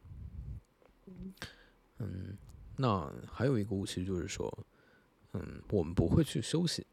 [1.98, 2.36] 嗯，
[2.76, 4.52] 那还有一个误区就是说，
[5.32, 6.84] 嗯，我们不会去休息。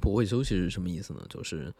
[0.00, 1.24] 不会休息是什么意思呢？
[1.28, 1.72] 就是，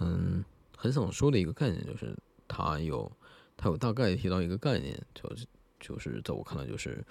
[0.00, 0.44] 嗯，
[0.76, 2.16] 很想说的一个概念就是，
[2.48, 3.10] 它有，
[3.56, 5.46] 它有大概提到一个概念，就是
[5.78, 7.04] 就是在我看来就是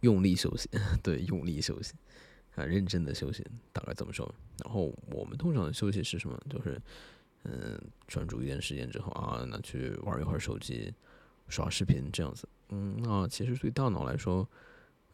[0.00, 0.68] 用力休息，
[1.02, 1.94] 对，用力休息，
[2.58, 4.28] 啊，认真的休息，大概怎么说。
[4.64, 6.36] 然后我们通常的休息是什么？
[6.50, 6.80] 就是，
[7.44, 10.92] 嗯，专注一点时间之后啊，那去玩一会儿手机，
[11.48, 12.48] 刷视频这样子。
[12.70, 14.46] 嗯，那其实对大脑来说，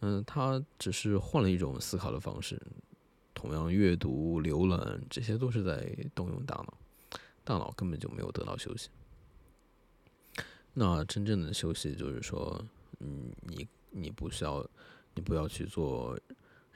[0.01, 2.61] 嗯，它只是换了一种思考的方式，
[3.35, 6.79] 同样阅读、浏览，这些都是在动用大脑，
[7.45, 8.89] 大脑根本就没有得到休息。
[10.73, 12.65] 那真正的休息就是说，
[13.01, 14.67] 嗯，你你不需要，
[15.15, 16.19] 你不要去做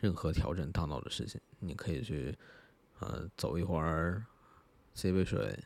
[0.01, 2.37] 任何调整大脑的事情，你可以去，
[3.01, 4.25] 呃，走一会儿，
[4.95, 5.59] 接杯水，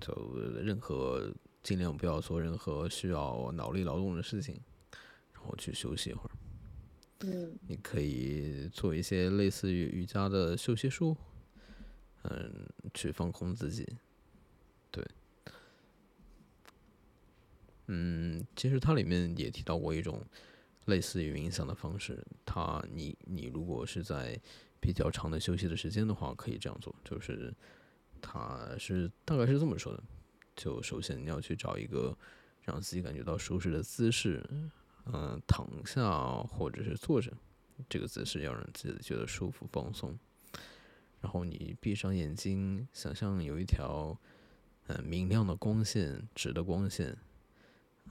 [0.00, 0.12] 就
[0.62, 4.60] 任何尽量不要做任何需要脑力劳动的事情，
[5.32, 6.30] 然后去休息一会儿。
[7.20, 11.16] 嗯你可以做一些类似于瑜伽的休息术，
[12.24, 13.88] 嗯，去放空自己。
[14.90, 15.02] 对，
[17.86, 20.22] 嗯，其实它里面也提到过一种
[20.86, 22.26] 类似于冥想的方式。
[22.44, 24.40] 它，你你如果是在
[24.80, 27.54] 比较长的休息的时间的话，可以这样做，就是
[28.20, 30.02] 它是大概是这么说的：
[30.56, 32.16] 就首先你要去找一个
[32.62, 34.42] 让自己感觉到舒适的姿势，
[35.12, 37.32] 嗯、躺下或者是坐着，
[37.88, 40.18] 这个姿势要让自己觉得舒服放松。
[41.20, 44.16] 然后你闭上眼睛，想象有一条
[44.88, 47.18] 嗯、明亮的光线，直的光线，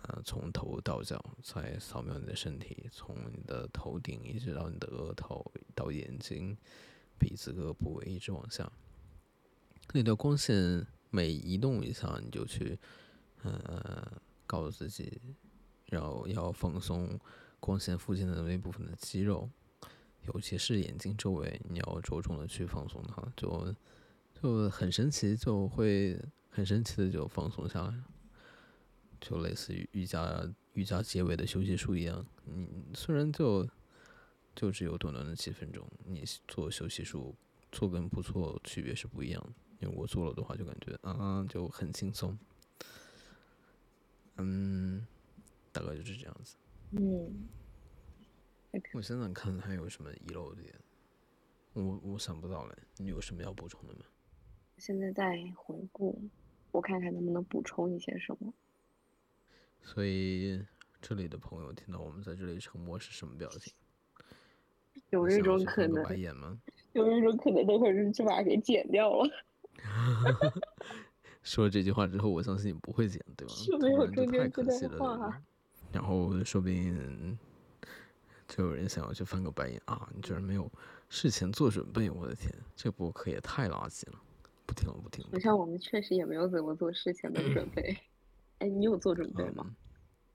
[0.03, 6.55] 呃，从头到脚在扫描你的身体，从你的头顶一直到你的额头，到眼睛、
[7.17, 8.71] 鼻子各个部位一直往下。
[9.93, 12.77] 那条光线每移动一下，你就去
[13.41, 15.21] 呃告诉自己
[15.87, 17.19] 要要放松
[17.59, 19.49] 光线附近的那部分的肌肉，
[20.23, 23.73] 尤其是眼睛周围，你要着重的去放松它，就
[24.39, 28.03] 就很神奇，就会很神奇的就放松下来了，
[29.27, 32.23] 就类似于瑜伽瑜伽结尾的休息术一样。
[32.43, 33.67] 你虽然就
[34.53, 37.35] 就只有短短的几分钟，你做休息术
[37.71, 39.49] 做跟不做区别是不一样的。
[39.79, 42.37] 因为我做了的话，就感觉啊就很轻松，
[44.37, 45.05] 嗯，
[45.71, 46.55] 大概就是这样子。
[46.91, 47.47] 嗯，
[48.93, 50.73] 我想想看还有什么遗漏的点，
[51.73, 52.77] 我我想不到了。
[52.97, 54.05] 你有什么要补充的吗？
[54.77, 56.21] 现在在回顾，
[56.71, 58.53] 我看看能不能补充一些什么。
[59.85, 60.61] 所以
[61.01, 63.71] 这里的朋友听到我们在这里沉默是什么表情？
[65.11, 66.59] 有一种可能，白眼吗？
[66.93, 69.29] 有一种可能，等会儿就把它给剪掉了，
[71.43, 73.53] 说了这句话之后，我相信你不会剪，对吧？
[73.53, 75.41] 是没有中间这段话吧？
[75.93, 77.37] 然后说不定
[78.47, 80.09] 就有人想要去翻个白眼啊！
[80.15, 80.69] 你居然没有
[81.09, 84.19] 事前做准备，我的天，这播客也太垃圾了！
[84.65, 85.29] 不听了，不听了。
[85.31, 87.95] 不听了好像我们确实也没有怎么做事前的准备。
[88.59, 89.63] 哎，你有做准备吗？
[89.67, 89.75] 嗯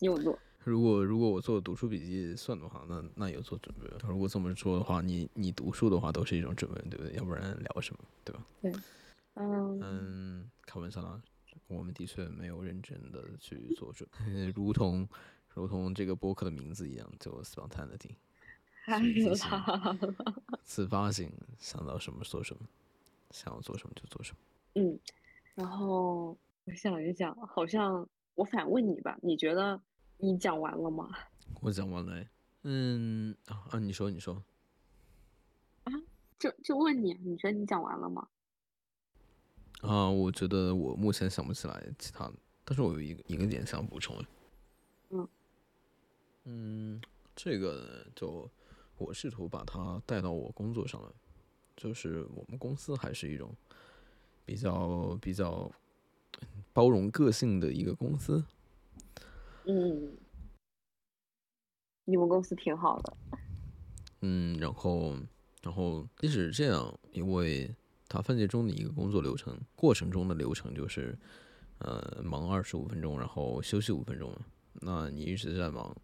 [0.02, 0.38] 你有做？
[0.64, 3.87] 如果如果我做读书笔记算的话，那那有做准备。
[4.09, 7.12] 如果这么说的话，你你读书的话都是一种准备，对不对？
[7.16, 8.46] 要不然聊什么，对吧？
[9.35, 11.20] 嗯，嗯，开玩笑啦，
[11.66, 15.06] 我们的确没有认真的去做准备， 如同
[15.54, 18.16] 如同这个播客的名字一样，就 spontaneity。
[20.64, 22.62] 自发性，想到什么做什么，
[23.30, 24.38] 想要做什么就做什么。
[24.76, 24.98] 嗯，
[25.54, 29.81] 然后我想一想，好像我反问你吧，你觉得
[30.18, 31.09] 你讲完了吗？
[31.61, 32.25] 我讲完了，
[32.62, 34.42] 嗯啊啊，你说你说，
[35.85, 35.92] 啊
[36.38, 38.29] 就就问你，你觉得你讲完了吗？
[39.83, 44.16] 啊，我觉得我目前想不起来其他的，但是我有一个一个点想补充。
[45.11, 45.29] 嗯
[46.44, 47.01] 嗯，
[47.35, 48.49] 这个就
[48.96, 51.09] 我试图把它带到我工作上来，
[51.77, 53.55] 就是我们公司还是一种
[54.44, 55.70] 比较比较
[56.81, 58.43] 包容个性的一个公司。
[59.66, 60.16] 嗯，
[62.07, 63.16] 你们公司挺好的。
[64.23, 65.14] 嗯，然后
[65.61, 67.71] 然后即使这样，因为
[68.09, 71.14] 他分界中的一个工作流程过程中的流程就是，
[71.81, 74.35] 呃，忙二十五分钟，然后休息五分钟。
[74.73, 75.95] 那你一直在忙，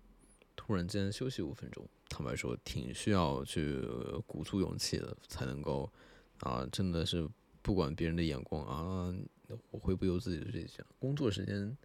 [0.54, 5.90] 突然间休息五分钟，坦白说挺需要去呃鼓足勇气的，才能够
[6.40, 7.26] 啊，真的是
[7.62, 9.14] 不管别人的眼光啊，
[9.70, 11.76] 我会不由自己的去想，工作时间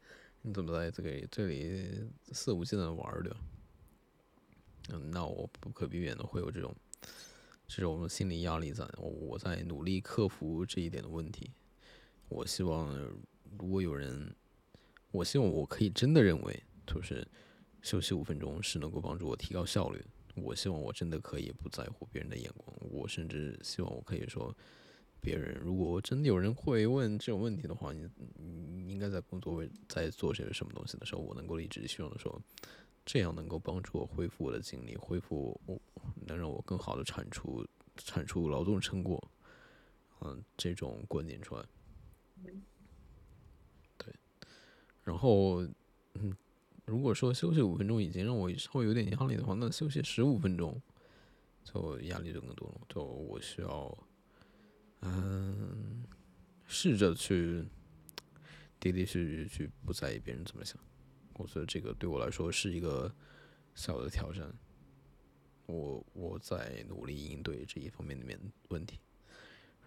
[0.41, 3.38] 你怎么在这个这里肆无忌惮的玩儿对吧？
[4.89, 6.76] 嗯，那我不可避免的会有这种
[7.67, 11.52] 这种心理压力在，我我在努力克服这一点的问题。
[12.28, 12.97] 我希望
[13.58, 14.36] 如果有人，
[15.12, 17.28] 我希望我可以真的认为，就是
[17.82, 20.04] 休息五分钟是能够帮助我提高效率。
[20.36, 24.56] 我希望我真的可以不在乎别人的眼光，我甚至希望我可以说，
[25.22, 32.42] 别人如果真的有人会问这种问题的话，你你应该在工作位在做些什么东西的时候，我能够理直气壮的说，
[33.06, 35.80] 这样能够帮助我恢复我的精力，恢复我
[36.28, 39.32] 能让我更好的产出产出劳动成果，
[40.22, 41.64] 嗯，这种观点出来。
[43.98, 44.14] 对，
[45.04, 45.64] 然后
[46.16, 46.36] 嗯，
[46.86, 50.82] 如果说休息五分钟已经让我稍微有点压力的话，那休息十五分钟
[51.64, 52.82] 就压力就更多了。
[52.89, 53.95] 就我需要，
[55.02, 56.04] 嗯，
[56.66, 57.66] 试着去
[58.80, 60.80] 的的确确去不在意别人怎么想。
[61.34, 63.14] 我觉得这个对我来说是一个
[63.74, 64.54] 小的挑战。
[65.66, 68.39] 我我在努力应对这一方面的面
[68.70, 68.99] 问题。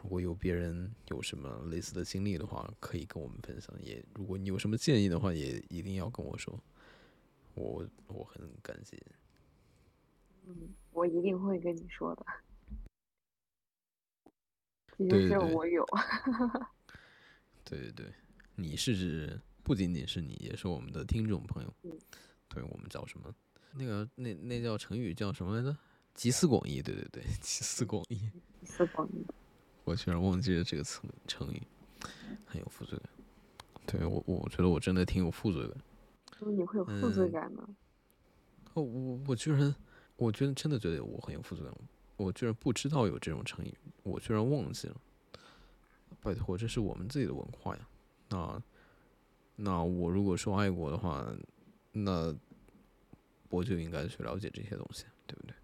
[0.03, 3.75] 如果有别人有什么类似的经历的话，可以跟我们分享。
[3.83, 6.59] 也如果你有什么建议的话，也一定要跟我说。
[7.55, 9.01] 我我很感激。
[10.47, 12.27] 嗯，我一定会跟你说的。
[14.99, 15.85] 对我有。
[17.65, 18.13] 对对对，
[18.55, 21.75] 你是指不仅仅是你，也是我们的听众朋友。
[21.83, 21.91] 嗯。
[22.49, 23.35] 对我们叫什么？
[23.73, 25.77] 那个那那叫成语叫什么来着？
[26.15, 26.81] 集思广益。
[26.81, 28.17] 对对对，集思广益。
[28.61, 29.27] 集思广益。
[29.85, 31.63] 我居然忘记了这个词成语，
[32.47, 33.11] 很有负罪感。
[33.87, 35.77] 对我，我觉得我真的挺有负罪感。
[36.47, 37.69] 你会有负罪感呢？
[38.75, 39.75] 哦，我我居然，
[40.17, 41.75] 我觉得真的觉得我很有负罪感。
[42.17, 45.01] 我居然不知道有这种成语，我居然忘记了。
[46.21, 47.89] 拜托，这是我们自己的文化呀。
[48.29, 48.63] 那
[49.57, 51.27] 那我如果说爱国的话，
[51.93, 52.35] 那。
[53.51, 55.55] 我就应该去了解这些东西，对不对？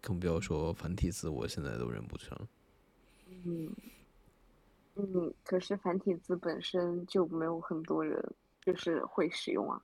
[0.00, 2.48] 更不要说繁体字，我现在都认不全了。
[3.44, 3.76] 嗯
[4.94, 9.82] 嗯，可是繁体字本身就没有很多人就是会使用啊，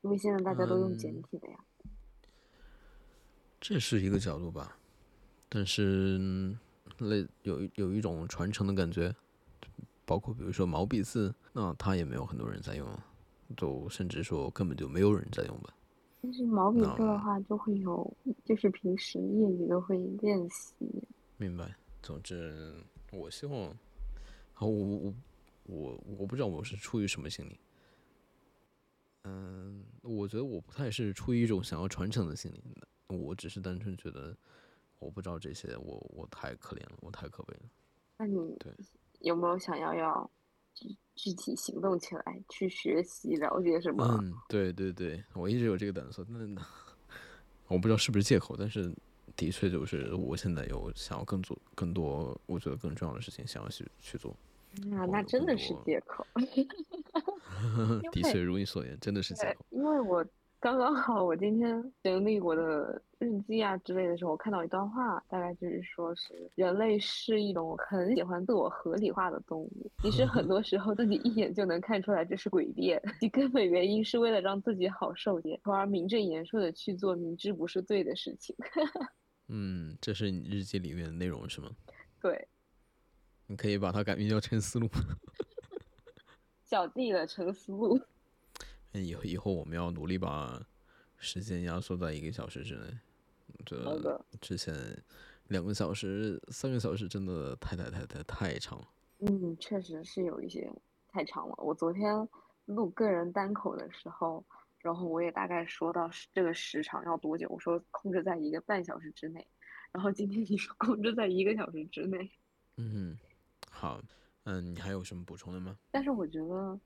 [0.00, 1.58] 因为现在大家都用简体的呀。
[3.60, 4.78] 这是一个角度吧，
[5.48, 6.18] 但是
[6.98, 9.14] 类有有一种传承的感觉，
[10.04, 12.88] 包括比如说毛笔字，那它也没有很多人在用，
[13.56, 15.74] 就甚至说根本就没有人在用吧。
[16.22, 20.74] 但是毛笔字的话，就会有，就是平时业余都会练习。
[21.36, 21.76] 明白。
[22.02, 22.74] 总之，
[23.10, 23.76] 我希望，
[24.52, 25.14] 好，我我
[25.64, 27.58] 我我不知道我是出于什么心理。
[29.24, 32.62] 嗯，我觉得我不太是出于一种想要传承的心理，
[33.08, 34.36] 我只是单纯觉得，
[34.98, 37.62] 我不知道这些，我我太可怜了，我太可悲了。
[38.18, 38.72] 那你对
[39.20, 40.30] 有没有想要要？
[40.74, 44.04] 具具体行动起来，去学习了解什么？
[44.22, 46.26] 嗯，对对对，我一直有这个打算。
[46.28, 46.62] 那
[47.68, 48.94] 我不知道是不是借口，但是
[49.34, 54.36] 的确就是我现在有想要更做更多，我觉得更重要的事情想要去去做。
[54.92, 56.26] 啊那真的是借口。
[58.12, 59.64] 的确，如你所言，真的是借口。
[59.70, 60.22] 因为我。
[60.58, 78.56] 刚刚好，我今天整理我的日记啊之类的时候，我看到一段话，大概就是说是人类是一种很喜欢自我合理化的动物，其实很多时候自己一眼就能看出来这是诡辩， 其根本原因是为了让自己好受点，从而名正言顺的去做明知不是对的事情。
[79.48, 81.70] 嗯，这是你日记里面的内容是吗？
[82.20, 82.48] 对。
[83.46, 84.88] 你可以把它改名叫陈思路。
[86.64, 88.00] 小弟的陈思路。
[89.04, 90.60] 以后以后我们要努力把
[91.16, 92.98] 时间压缩在一个小时之内。
[93.64, 94.74] 这之前
[95.48, 98.88] 两个小时、三个小时真的太太太太太长了。
[99.20, 100.70] 嗯，确实是有一些
[101.08, 101.54] 太长了。
[101.58, 102.28] 我昨天
[102.66, 104.44] 录个人单口的时候，
[104.78, 109.46] 然后我也大概说到这个时长要多久，我说控制在一个半小时之内。
[109.92, 112.30] 然后今天你说控制在一个小时之内。
[112.76, 113.16] 嗯，
[113.70, 114.00] 好，
[114.44, 115.76] 嗯，你还有什么补充的吗？
[115.90, 116.78] 但是我觉得。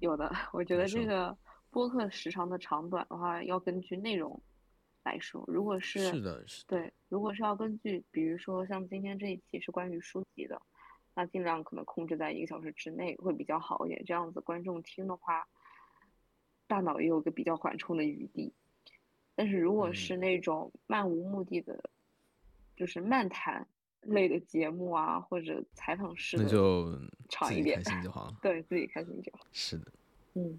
[0.00, 1.36] 有的，我觉得这个
[1.70, 4.40] 播客时长的长短的话，要根据内容
[5.02, 5.44] 来说。
[5.46, 10.60] 如果是是的，是对，如果是要根据，比如说像今天这一期是关于书籍的，
[11.14, 14.04] 那尽量可能控制在一个小时之内会比较好一点。
[14.04, 15.46] 这样子观众听的话，
[16.66, 18.52] 大脑也有个比较缓冲的余地。
[19.34, 21.90] 但是如果是那种漫无目的的，
[22.76, 23.66] 就是漫谈。
[24.06, 26.98] 类的节目啊，或者采访式的，那就
[27.28, 28.36] 长一点，开心就好了。
[28.42, 29.40] 对自己开心就好。
[29.52, 29.92] 是的，
[30.34, 30.58] 嗯。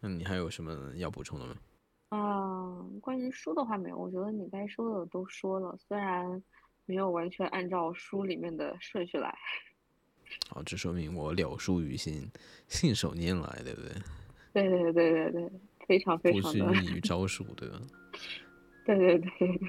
[0.00, 1.56] 那你还有什么要补充的吗？
[2.10, 6.42] 啊，关于书的话没有，我觉得你该说的都说了，虽然
[6.84, 9.34] 没有完全按照书里面的顺序来。
[10.50, 12.30] 好，这说明我了书于心，
[12.68, 13.92] 信手拈来，对不对？
[14.52, 15.50] 对对对对对，
[15.86, 16.66] 非常非常的。
[16.66, 17.80] 不拘泥于招数，对吧？
[18.84, 19.68] 对对对对对。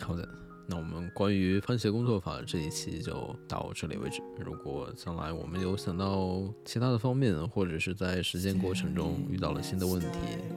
[0.00, 0.28] 好的。
[1.14, 4.22] 关于番茄工作法这一期就到这里为止。
[4.44, 10.08] 如果将来我们有想到其他的方面，或者是在实践过程中遇到了新的问题，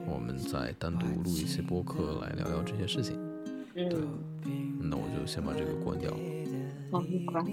[0.08, 3.20] 我们再单独录一期播客来聊聊这些事情。
[3.74, 3.86] 对，
[4.80, 6.12] 那我就先把这个关掉。
[6.92, 7.46] 好，关。